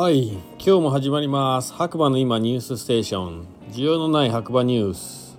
[0.00, 1.74] はい今日も始まります。
[1.74, 3.46] 白馬の今ニュースステーション。
[3.70, 5.36] 需要のない白馬ニュース。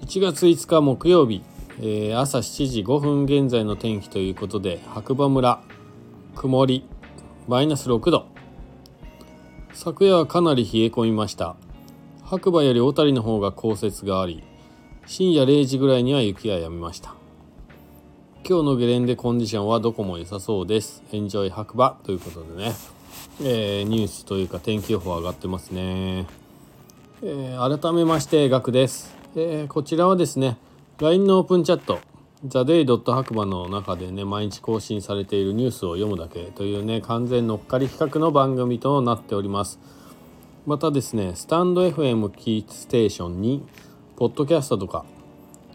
[0.00, 1.44] 1月5日木曜日、
[1.78, 5.62] えー、朝7時5分現在の天気ということで白馬村
[6.34, 6.84] 曇り
[7.46, 8.26] マイナス6度。
[9.72, 11.54] 昨夜はかなり冷え込みました。
[12.24, 14.42] 白馬より小谷の方が降雪があり
[15.06, 17.14] 深夜0時ぐらいには雪が止みました。
[18.46, 21.02] 今日のゲレンデコンディションはどこも良さそうです。
[21.12, 22.74] エンジョイ白馬ということでね、
[23.40, 26.26] えー、ニュースというか天気予報上がってますね。
[27.22, 30.58] えー、改めまして、ガクです、えー、こちらはですね、
[30.98, 32.00] LINE のオープンチャット、
[32.46, 32.84] theday.
[33.14, 39.80] 白馬の中でね、毎日更新されているニュースを読むだけというね、完全乗っかり企画の番組となっております。
[40.66, 43.66] またですね、スタンド FM キーステーションに、
[44.16, 45.06] ポッドキャストとか、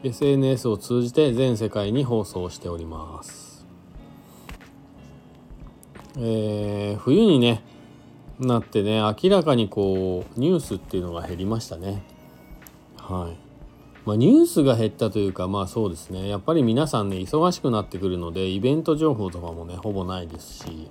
[0.04, 3.66] SNS を通じて全世界に放送しております。
[6.18, 7.62] えー、冬にね
[8.40, 12.04] なってね明らかにこうニュースっていうのが減りましたね。
[12.98, 13.50] はい。
[14.06, 20.90] まあ、ニュースが減ったというかまあそうですねやっぱり皆さんね忙しくなってくるのでイベント情報とかもねほぼないですし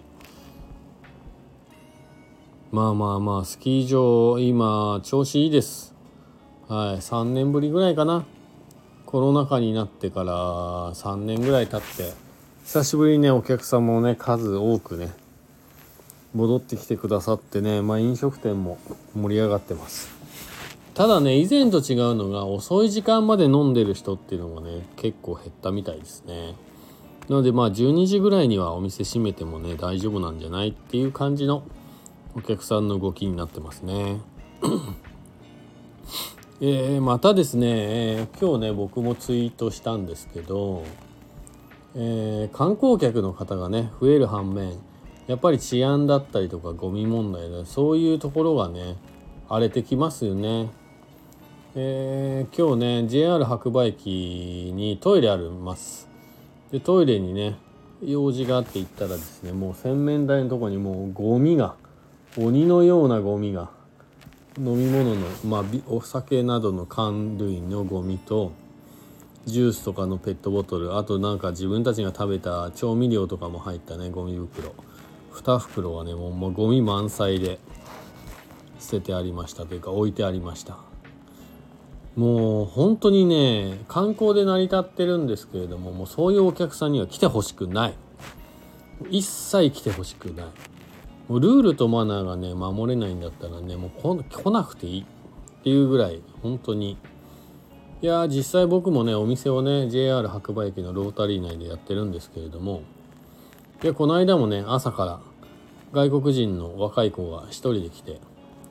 [2.70, 5.96] まあまあまあスキー場今調子いいです
[6.68, 8.24] はい3年ぶりぐらいかな
[9.08, 10.32] コロナ禍になってから
[10.92, 12.12] 3年ぐらい経って
[12.64, 15.14] 久しぶりにねお客さんもね数多くね
[16.34, 18.76] 戻ってきてくださってねまあ飲食店も
[19.16, 20.10] 盛り上がってます。
[20.92, 26.54] ただね以前と違うのが遅い時間まで飲んでる人っていうのがね結構減ったみたいですね。
[27.30, 31.62] なのでまあ12時ぐらいにはお店閉めてもね大丈夫なんじゃないっていう感じの
[32.34, 34.20] お客さんの動きになってますね。
[36.60, 40.82] えー、またですね、えー、今日ね僕もツイートしたんですけど、
[41.94, 44.72] えー、観光客の方がね増える反面
[45.28, 48.96] やっぱり治安だったりとかゴミ問題でそういうところがね
[49.48, 50.68] 荒れてきますよね。
[51.76, 56.08] えー、今日ね JR 白馬駅にトイレあります。
[56.72, 57.56] でトイレにね
[58.04, 61.76] 用事があって行ったらですねもう洗面台のとこにもうゴミが
[62.36, 63.70] 鬼のようなゴミが
[64.58, 68.52] 飲み物の、まあ、お酒などの缶類のゴミと
[69.46, 74.74] ジュースとかのペットボトルあとなんか自分たちが食べた調味料とかも入ったねゴミ袋。
[75.32, 77.58] 2袋はねもうもうゴミ満載で
[78.80, 80.78] 捨ててありましたというか置いてありました。
[82.16, 87.94] もう本当にね観光で成り立ってるんですけれどももうそういうお客さんには来てほしくない。
[89.10, 90.46] 一切来てほしくない。
[91.28, 96.96] もうルールとマナーがね守れないんだったらねもう来なくていいっていうぐらい本当に
[98.00, 102.82] いや実際僕もねお店をね JR 白馬駅のロータリー内でやってるんですけれども
[103.82, 105.20] いやこの間もね朝から
[105.92, 108.20] 外国人の若い子が一人で来て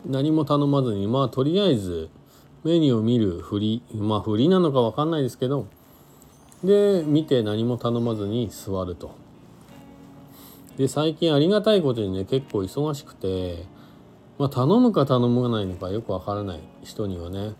[0.05, 2.09] 何も頼まずにまあとりあえず
[2.63, 5.67] メニューを見るふりまあふりなのか分かんないですけど
[6.63, 9.26] で見て何も頼まずに座ると。
[10.77, 13.65] で最近ありがたいことにね結構忙しくて、
[14.37, 17.55] まあ、頼むか頼まないのかよくわからない人にはね、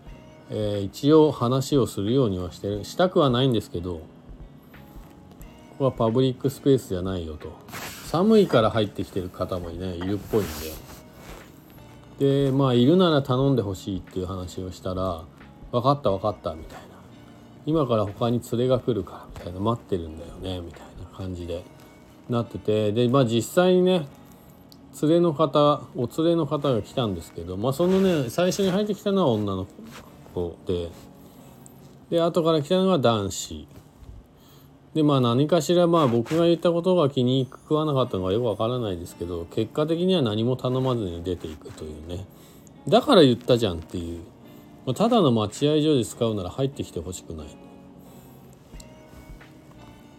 [0.51, 2.85] えー、一応話をするようにはしてる。
[2.85, 4.01] したくはないんですけどこ
[5.79, 7.57] こはパブリックスペースじゃないよと。
[8.05, 10.43] 寒いから入ってきてる方もねいるっぽいん
[12.19, 12.45] で。
[12.45, 15.23] でまあいるなら頼んでほしいっていう話をしたら
[15.71, 16.85] 分かった分かったみたいな。
[17.65, 19.59] 今から他に連れが来るからみたいな。
[19.59, 21.63] 待ってるんだよねみたいな感じで。
[22.29, 24.07] なっててでまあ実際にね
[25.01, 29.67] 連れの方お連れの方が来たんですけどまあそのね最初に入ってきたのは女の
[30.33, 30.89] 子で
[32.09, 33.67] で後から来たのが男子。
[34.93, 42.25] でまあ何かしらまあ僕が言ったことが気に食わなかったのかよくわからないですけど結果的には何も頼まずに出ていくというね。
[42.87, 44.21] だから言ったじゃんっていう、
[44.85, 47.66] まあ、ただの待合所で使うなら入ってきてほしくない。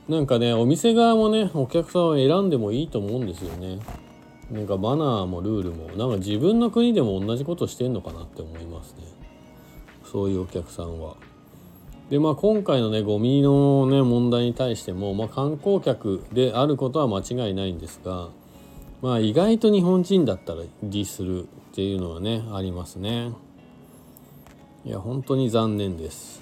[0.08, 3.78] なんかねお店側もねお客さんを選んでもいいと思うんですよね。
[4.50, 9.02] なんかマナーもルールもなんか自分の国でも同じことしてんのかなって思いますね。
[10.10, 11.16] そういうお客さんは。
[12.08, 18.30] でまあ今回のねゴミのね問題に対しても、まあ、観光客であることは間違いないんですが
[19.02, 23.32] まあ意外と日本人だったら利するっていうのはねありますね。
[24.86, 26.37] いや本当に残念です。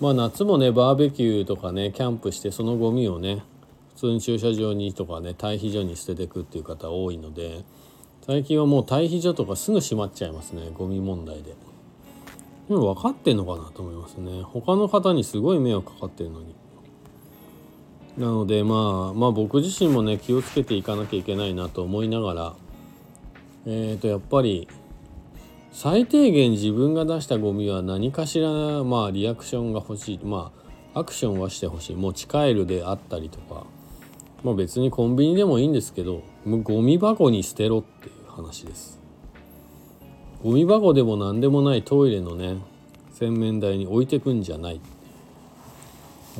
[0.00, 3.42] まあ夏もねバーベキューとかねキャンプしてそのゴミをね
[3.94, 7.64] 普通に駐車場にとかね退避所に捨ててくっていう方多いので
[8.24, 11.54] 最近はもう退避所とかすぐ閉まっちゃいますねゴミ問題で。
[12.68, 16.54] でも分かってんのかなと思いますね他の方にすごい迷惑かかってるのに
[18.18, 22.54] なのでまあまあ僕自身もね気をつけていかなきゃいけないなと思いながら
[23.64, 24.68] えっ、ー、とやっぱり
[25.70, 28.48] 最低限自分が出したゴミは何かしら
[28.84, 30.20] まあリアクションが欲しい。
[30.24, 30.52] ま
[30.94, 31.96] あアクションはしてほしい。
[31.96, 33.64] 持ち帰るであったりとか。
[34.42, 38.98] まあ別にコンビニでもいいんですけどゴミ箱に捨てろっていう話です。
[40.42, 42.56] ゴミ箱でも何でもないトイレのね
[43.12, 44.80] 洗面台に置いてくんじゃない。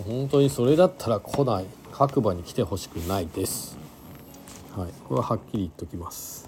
[0.07, 1.67] 本当にそれだったら来ない。
[1.93, 3.77] 白馬に来てほしくないです。
[4.77, 4.89] はい。
[5.09, 6.48] これははっきり言っときます。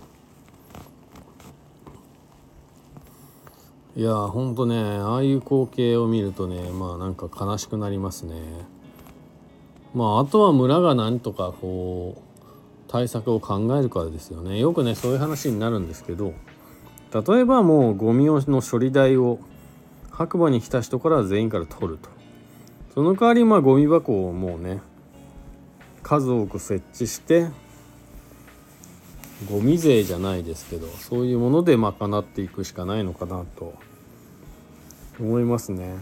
[3.97, 8.37] いやほんとねああいう光景を見るとねまあなんか悲しくなりますね。
[9.95, 12.41] まああとは村がなんとかこう
[12.87, 14.61] 対策を考えるからですよね。
[14.61, 16.35] よくねそういう話になるんですけど
[17.13, 19.41] 例えばもうゴミの処理代を
[20.13, 22.09] 白馬に来た人から全員から取ると。
[22.95, 24.81] その代わりまあゴミ箱をもうね
[26.05, 27.49] 数多く設置して
[29.49, 33.75] ゴミ税じゃないですけどそういうもので賄っていくしかないのかなと
[35.19, 35.97] 思いますね。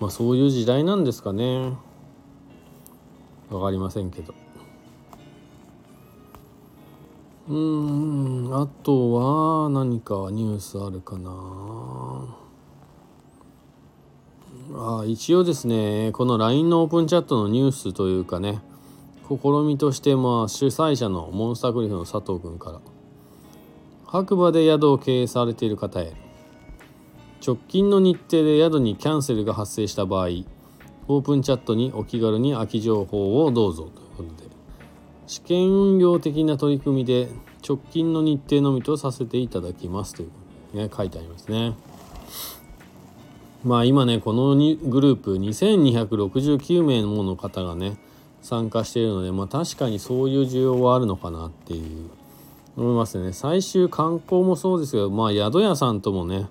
[0.00, 1.72] まあそういう時代なんですかね。
[3.50, 4.34] 分かりませんけど。
[7.48, 11.30] うんあとは何かニュースあるかな。
[14.74, 18.60] あ一応ですねこの LINE のオープンチャットのニュースというかね
[19.28, 22.80] 試みとしてまあ主催者のモンスターグリフの佐藤君から
[24.06, 26.12] 白馬で宿を経営されている方へ
[27.44, 30.28] 直近の日程で宿にキャンセルが発生した場合
[31.08, 34.50] オープンチャットにお気軽に空き情報をどうぞということで
[35.26, 37.28] 試験運用的な取り組みで
[37.66, 40.28] 直近の日程のみとさせていただきますとい
[40.74, 41.74] うね書いてありますね。
[43.64, 47.96] まあ今ねこのグループ2269名もの方がね
[48.46, 52.10] 参加しているのでまあ確かにそういう需要はあるのかなっていう。
[52.76, 53.32] 思いますね。
[53.32, 56.46] 最終観光もそうですけどまあ宿屋さんともね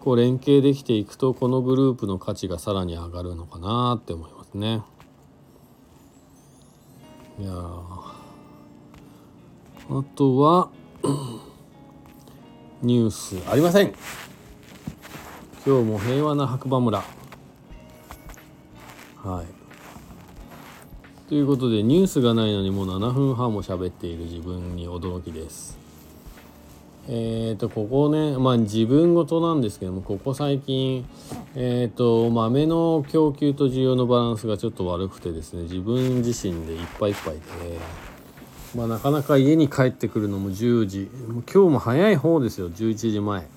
[0.00, 4.82] こう連携できていくとこのグループの価値がさらに上がるのかなって思いますね。
[7.38, 8.14] いやあ
[10.14, 10.70] とは
[12.82, 13.92] ニュースありません。
[15.66, 17.02] 今日も平和な白馬村。
[19.16, 19.55] はい。
[21.28, 25.76] ということでニュースがないのにもう7分半も喋っている自分に驚きです。
[27.08, 31.04] えっ、ー、とここねまあ自分事なんですけどもここ最近
[31.56, 37.40] えっ、ー、と豆の供給と需要のバランスがちょっと悪くてですね自分自身でいっぱいいっぱいで
[38.76, 41.10] まあなかなか家に帰ってくるのも10時
[41.52, 43.48] 今日も早い方ですよ11時前。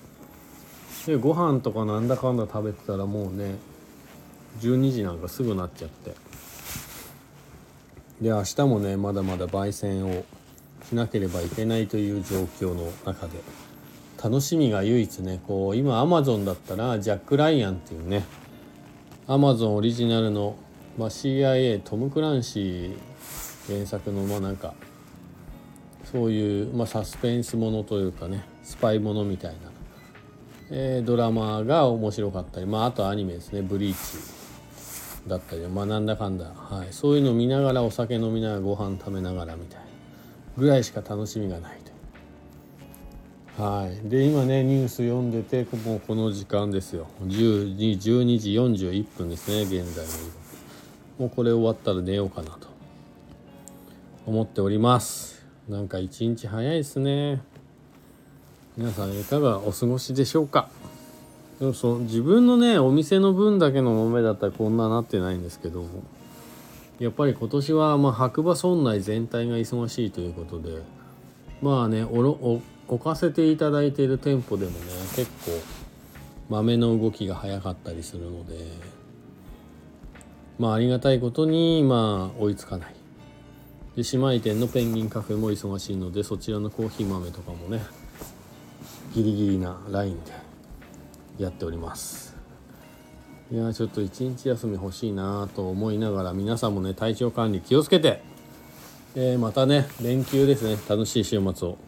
[1.06, 3.54] でご飯とかなんだかんだ食べてたらもうね
[4.58, 6.29] 12時なんかすぐなっちゃって。
[8.20, 10.24] で明日もねまだまだ焙煎を
[10.88, 13.32] しなければいけないという状況の中で。
[14.22, 18.22] 楽しみが唯一ねこう今アマゾンだったらジャック・ライアンっていうね
[19.26, 20.56] アマゾンオリジナルの、
[20.98, 22.96] まあ、CIA トム・クランシー
[23.66, 24.74] 原作のまあなんか
[26.12, 29.70] そういう、まあ、サスペンスものというかねスパイものみたいな
[30.72, 33.98] えー、ドラマが面白かったり、まあ、あとアニメですね「ブリーチ」
[35.30, 39.86] だったり、まあ、なんだかんだ、はい、そういうの見ながらお酒飲みながらご飯食べながらみたいな
[40.58, 41.90] ぐらいしか楽しみがないと
[43.62, 47.08] はい、で今ねニュース読んでてもうこの時間ですよ。
[47.26, 50.10] 12時41分ですね現在の
[51.18, 52.70] もうこれ終わったら寝ようかなと。
[54.26, 55.44] 思っております。
[55.68, 57.42] なんか一日早いですね。
[58.78, 60.70] 皆さんいかがお過ごしでしょうか？
[61.60, 65.84] でもそう自分のねお店の分だけの豆だったらこんななってないんですけど
[66.98, 70.82] やっぱり今年はまあ白馬村内全体が忙しいということで
[71.60, 74.78] まあねおお置かせていただいている店舗でもね
[75.14, 75.52] 結構
[76.48, 78.56] 豆の動きが早かったりするので
[80.58, 82.94] まあありがたいことにまあ追いつかない。
[83.96, 87.82] で姉妹店のペンギンカフェも忙しいのでそちらのコーヒー豆とかもね
[89.12, 90.49] ギリギリなラインで
[91.38, 92.36] やっております。
[93.52, 98.22] いやちょっと一日休み欲しいなと思いながら皆さんもね体調管理気をつけて、
[99.16, 100.76] えー、またね連休ですね。
[100.88, 101.78] 楽しい週末を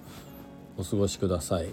[0.76, 1.68] お過ごしください。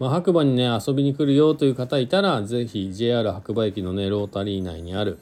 [0.00, 5.18] まあ、白馬にね遊びに来るよという方いたら是非 JR 白馬駅のねロータリー内にある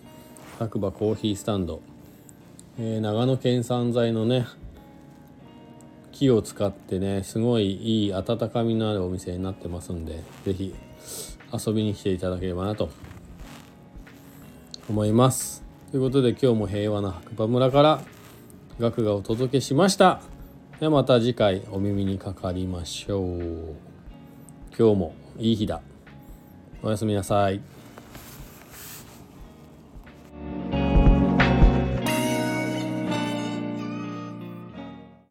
[0.59, 1.83] 白馬コーヒースタンド、
[2.79, 4.47] えー、長野県産材のね
[6.13, 7.73] 木を使ってねすごい
[8.05, 10.75] いい温かみのあるお店になってますんで是非
[11.53, 12.91] 遊びに来ていただければなと
[14.89, 15.65] 思います。
[15.91, 18.03] ということで今日も平和な白馬村から
[18.79, 20.21] 学がお届けしました。
[20.81, 23.75] ではまた次回お耳にかかりましょう。
[24.79, 25.81] 今日もいい日だ。
[26.83, 27.78] おやすみなさい。